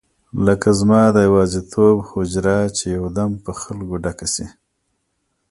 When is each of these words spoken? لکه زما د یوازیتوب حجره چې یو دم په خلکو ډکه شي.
لکه 0.45 0.69
زما 0.79 1.01
د 1.15 1.17
یوازیتوب 1.27 1.95
حجره 2.09 2.57
چې 2.77 2.85
یو 2.97 3.05
دم 3.17 3.31
په 3.43 3.51
خلکو 3.61 3.95
ډکه 4.03 4.27
شي. 4.33 4.45